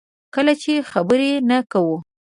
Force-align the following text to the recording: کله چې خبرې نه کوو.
کله 0.35 0.53
چې 0.61 0.73
خبرې 0.91 1.31
نه 1.49 1.57
کوو. 1.71 1.97